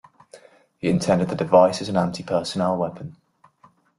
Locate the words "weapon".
2.75-3.17